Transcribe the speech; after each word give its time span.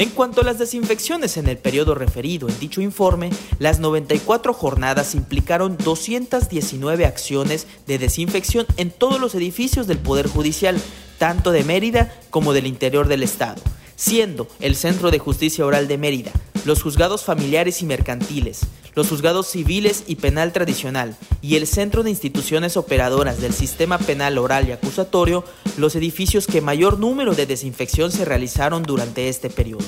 En 0.00 0.08
cuanto 0.08 0.40
a 0.40 0.44
las 0.44 0.58
desinfecciones 0.58 1.36
en 1.36 1.46
el 1.46 1.58
periodo 1.58 1.94
referido 1.94 2.48
en 2.48 2.58
dicho 2.58 2.80
informe, 2.80 3.28
las 3.58 3.80
94 3.80 4.54
jornadas 4.54 5.14
implicaron 5.14 5.76
219 5.76 7.04
acciones 7.04 7.66
de 7.86 7.98
desinfección 7.98 8.64
en 8.78 8.92
todos 8.92 9.20
los 9.20 9.34
edificios 9.34 9.86
del 9.86 9.98
Poder 9.98 10.26
Judicial, 10.26 10.80
tanto 11.18 11.52
de 11.52 11.64
Mérida 11.64 12.18
como 12.30 12.54
del 12.54 12.66
interior 12.66 13.08
del 13.08 13.22
Estado, 13.22 13.60
siendo 13.94 14.48
el 14.60 14.74
Centro 14.74 15.10
de 15.10 15.18
Justicia 15.18 15.66
Oral 15.66 15.86
de 15.86 15.98
Mérida, 15.98 16.32
los 16.64 16.82
juzgados 16.82 17.24
familiares 17.24 17.82
y 17.82 17.86
mercantiles, 17.86 18.60
los 18.94 19.08
juzgados 19.08 19.46
civiles 19.46 20.04
y 20.06 20.16
penal 20.16 20.52
tradicional 20.52 21.16
y 21.42 21.56
el 21.56 21.66
Centro 21.66 22.02
de 22.02 22.10
Instituciones 22.10 22.76
Operadoras 22.76 23.40
del 23.40 23.52
Sistema 23.52 23.98
Penal 23.98 24.38
Oral 24.38 24.68
y 24.68 24.72
Acusatorio 24.72 25.44
los 25.78 25.96
edificios 25.96 26.46
que 26.46 26.60
mayor 26.60 26.98
número 26.98 27.34
de 27.34 27.46
desinfección 27.46 28.12
se 28.12 28.24
realizaron 28.24 28.82
durante 28.82 29.28
este 29.28 29.50
periodo. 29.50 29.84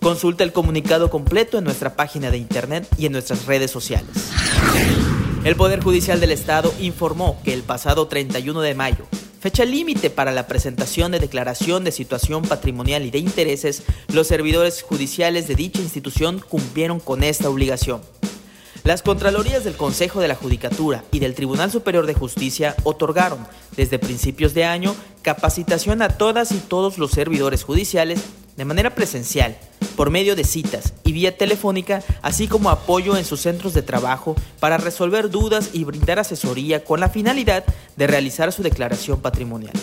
Consulta 0.00 0.44
el 0.44 0.52
comunicado 0.52 1.10
completo 1.10 1.58
en 1.58 1.64
nuestra 1.64 1.94
página 1.94 2.30
de 2.30 2.38
internet 2.38 2.88
y 2.96 3.06
en 3.06 3.12
nuestras 3.12 3.46
redes 3.46 3.70
sociales. 3.70 4.30
El 5.44 5.56
Poder 5.56 5.82
Judicial 5.82 6.20
del 6.20 6.32
Estado 6.32 6.72
informó 6.80 7.40
que 7.44 7.52
el 7.52 7.62
pasado 7.62 8.08
31 8.08 8.60
de 8.62 8.74
mayo 8.74 9.06
fecha 9.40 9.64
límite 9.64 10.10
para 10.10 10.32
la 10.32 10.46
presentación 10.46 11.12
de 11.12 11.18
declaración 11.18 11.82
de 11.82 11.92
situación 11.92 12.42
patrimonial 12.42 13.06
y 13.06 13.10
de 13.10 13.18
intereses, 13.18 13.82
los 14.12 14.26
servidores 14.26 14.82
judiciales 14.82 15.48
de 15.48 15.54
dicha 15.54 15.80
institución 15.80 16.40
cumplieron 16.46 17.00
con 17.00 17.24
esta 17.24 17.48
obligación. 17.48 18.02
Las 18.84 19.02
Contralorías 19.02 19.64
del 19.64 19.76
Consejo 19.76 20.20
de 20.20 20.28
la 20.28 20.34
Judicatura 20.34 21.04
y 21.10 21.18
del 21.18 21.34
Tribunal 21.34 21.70
Superior 21.70 22.06
de 22.06 22.14
Justicia 22.14 22.76
otorgaron, 22.84 23.46
desde 23.76 23.98
principios 23.98 24.52
de 24.52 24.64
año, 24.64 24.94
capacitación 25.22 26.02
a 26.02 26.08
todas 26.10 26.52
y 26.52 26.58
todos 26.58 26.98
los 26.98 27.10
servidores 27.10 27.64
judiciales 27.64 28.20
de 28.56 28.64
manera 28.64 28.94
presencial, 28.94 29.56
por 29.96 30.10
medio 30.10 30.36
de 30.36 30.44
citas 30.44 30.94
y 31.04 31.12
vía 31.12 31.36
telefónica, 31.36 32.02
así 32.22 32.48
como 32.48 32.70
apoyo 32.70 33.16
en 33.16 33.24
sus 33.24 33.40
centros 33.40 33.74
de 33.74 33.82
trabajo 33.82 34.36
para 34.58 34.78
resolver 34.78 35.30
dudas 35.30 35.70
y 35.72 35.84
brindar 35.84 36.18
asesoría 36.18 36.84
con 36.84 37.00
la 37.00 37.08
finalidad 37.08 37.64
de 37.96 38.06
realizar 38.06 38.52
su 38.52 38.62
declaración 38.62 39.20
patrimonial. 39.20 39.74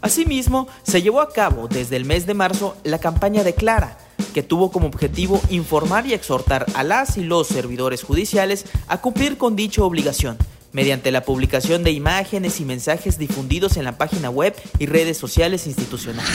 Asimismo, 0.00 0.68
se 0.82 1.02
llevó 1.02 1.20
a 1.20 1.30
cabo 1.30 1.68
desde 1.68 1.96
el 1.96 2.04
mes 2.04 2.26
de 2.26 2.34
marzo 2.34 2.76
la 2.84 2.98
campaña 2.98 3.42
Declara, 3.42 3.98
que 4.32 4.42
tuvo 4.42 4.70
como 4.70 4.86
objetivo 4.86 5.40
informar 5.50 6.06
y 6.06 6.14
exhortar 6.14 6.66
a 6.74 6.84
las 6.84 7.16
y 7.16 7.24
los 7.24 7.48
servidores 7.48 8.02
judiciales 8.04 8.66
a 8.86 9.00
cumplir 9.00 9.38
con 9.38 9.56
dicha 9.56 9.82
obligación, 9.82 10.38
mediante 10.72 11.10
la 11.10 11.24
publicación 11.24 11.82
de 11.82 11.92
imágenes 11.92 12.60
y 12.60 12.64
mensajes 12.64 13.18
difundidos 13.18 13.76
en 13.76 13.84
la 13.84 13.98
página 13.98 14.30
web 14.30 14.54
y 14.78 14.86
redes 14.86 15.18
sociales 15.18 15.66
institucionales. 15.66 16.30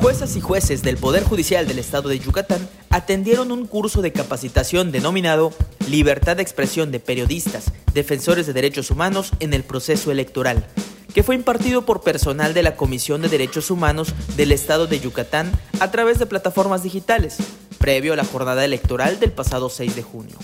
Juezas 0.00 0.36
y 0.36 0.40
jueces 0.40 0.82
del 0.82 0.98
Poder 0.98 1.24
Judicial 1.24 1.66
del 1.66 1.78
Estado 1.78 2.08
de 2.08 2.18
Yucatán 2.18 2.68
atendieron 2.90 3.50
un 3.50 3.66
curso 3.66 4.02
de 4.02 4.12
capacitación 4.12 4.92
denominado 4.92 5.52
Libertad 5.88 6.36
de 6.36 6.42
expresión 6.42 6.90
de 6.92 7.00
periodistas, 7.00 7.72
defensores 7.94 8.46
de 8.46 8.52
derechos 8.52 8.90
humanos 8.90 9.32
en 9.40 9.54
el 9.54 9.62
proceso 9.62 10.10
electoral, 10.10 10.66
que 11.14 11.22
fue 11.22 11.34
impartido 11.34 11.86
por 11.86 12.02
personal 12.02 12.54
de 12.54 12.62
la 12.62 12.76
Comisión 12.76 13.22
de 13.22 13.28
Derechos 13.28 13.70
Humanos 13.70 14.12
del 14.36 14.52
Estado 14.52 14.86
de 14.86 15.00
Yucatán 15.00 15.50
a 15.80 15.90
través 15.90 16.18
de 16.18 16.26
plataformas 16.26 16.82
digitales, 16.82 17.38
previo 17.78 18.12
a 18.12 18.16
la 18.16 18.24
jornada 18.24 18.64
electoral 18.64 19.18
del 19.18 19.32
pasado 19.32 19.70
6 19.70 19.96
de 19.96 20.02
junio. 20.02 20.36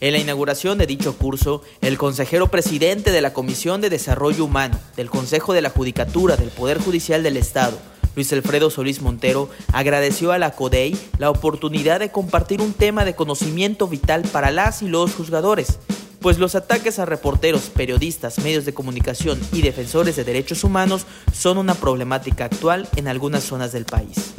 En 0.00 0.12
la 0.12 0.18
inauguración 0.18 0.78
de 0.78 0.86
dicho 0.86 1.16
curso, 1.16 1.62
el 1.82 1.98
consejero 1.98 2.50
presidente 2.50 3.10
de 3.10 3.20
la 3.20 3.32
Comisión 3.32 3.80
de 3.80 3.90
Desarrollo 3.90 4.44
Humano 4.44 4.78
del 4.96 5.10
Consejo 5.10 5.52
de 5.52 5.62
la 5.62 5.70
Judicatura 5.70 6.36
del 6.36 6.48
Poder 6.48 6.78
Judicial 6.78 7.22
del 7.22 7.36
Estado, 7.36 7.78
Luis 8.16 8.32
Alfredo 8.32 8.70
Solís 8.70 9.02
Montero, 9.02 9.48
agradeció 9.72 10.32
a 10.32 10.38
la 10.38 10.52
CODEI 10.52 10.96
la 11.18 11.30
oportunidad 11.30 12.00
de 12.00 12.10
compartir 12.10 12.60
un 12.60 12.72
tema 12.72 13.04
de 13.04 13.14
conocimiento 13.14 13.88
vital 13.88 14.22
para 14.32 14.50
las 14.50 14.82
y 14.82 14.88
los 14.88 15.14
juzgadores, 15.14 15.78
pues 16.20 16.38
los 16.38 16.54
ataques 16.54 16.98
a 16.98 17.06
reporteros, 17.06 17.70
periodistas, 17.70 18.38
medios 18.40 18.64
de 18.64 18.74
comunicación 18.74 19.40
y 19.52 19.62
defensores 19.62 20.16
de 20.16 20.24
derechos 20.24 20.64
humanos 20.64 21.06
son 21.32 21.58
una 21.58 21.74
problemática 21.74 22.44
actual 22.44 22.88
en 22.96 23.08
algunas 23.08 23.44
zonas 23.44 23.72
del 23.72 23.84
país. 23.84 24.34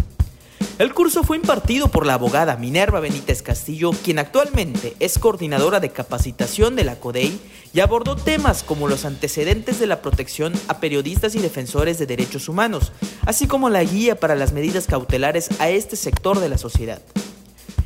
El 0.82 0.96
curso 0.96 1.24
fue 1.24 1.38
impartido 1.38 1.90
por 1.90 2.08
la 2.08 2.16
abogada 2.16 2.58
Minerva 2.58 3.00
Benítez 3.00 3.44
Castillo, 3.44 3.92
quien 4.04 4.18
actualmente 4.18 4.96
es 5.00 5.20
coordinadora 5.20 5.80
de 5.80 5.92
capacitación 5.92 6.76
de 6.76 6.84
la 6.84 6.96
CODEI 6.96 7.40
y 7.74 7.80
abordó 7.80 8.16
temas 8.16 8.64
como 8.64 8.88
los 8.88 9.06
antecedentes 9.06 9.80
de 9.80 9.88
la 9.88 10.02
protección 10.02 10.54
a 10.68 10.80
periodistas 10.80 11.36
y 11.36 11.40
defensores 11.40 11.98
de 12.00 12.06
derechos 12.06 12.50
humanos, 12.50 12.92
así 13.26 13.48
como 13.48 13.70
la 13.70 13.84
guía 13.84 14.16
para 14.16 14.36
las 14.36 14.52
medidas 14.52 14.88
cautelares 14.88 15.50
a 15.60 15.70
este 15.70 15.96
sector 15.96 16.40
de 16.40 16.50
la 16.50 16.58
sociedad. 16.58 17.02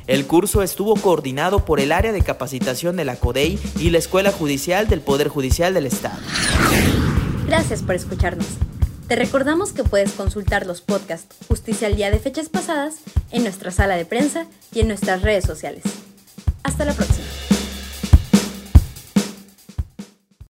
El 0.07 0.27
curso 0.27 0.61
estuvo 0.61 0.95
coordinado 0.95 1.65
por 1.65 1.79
el 1.79 1.91
área 1.91 2.11
de 2.11 2.21
capacitación 2.21 2.95
de 2.95 3.05
la 3.05 3.15
CODEI 3.15 3.59
y 3.79 3.89
la 3.89 3.97
Escuela 3.97 4.31
Judicial 4.31 4.87
del 4.87 5.01
Poder 5.01 5.29
Judicial 5.29 5.73
del 5.73 5.87
Estado. 5.87 6.19
Gracias 7.47 7.81
por 7.81 7.95
escucharnos. 7.95 8.47
Te 9.07 9.15
recordamos 9.15 9.71
que 9.71 9.83
puedes 9.83 10.11
consultar 10.13 10.65
los 10.65 10.81
podcasts 10.81 11.35
Justicia 11.47 11.87
al 11.87 11.95
Día 11.95 12.09
de 12.09 12.19
fechas 12.19 12.49
pasadas 12.49 12.95
en 13.31 13.43
nuestra 13.43 13.71
sala 13.71 13.95
de 13.95 14.05
prensa 14.05 14.47
y 14.73 14.79
en 14.79 14.87
nuestras 14.87 15.21
redes 15.21 15.45
sociales. 15.45 15.83
Hasta 16.63 16.85
la 16.85 16.93
próxima. 16.93 17.44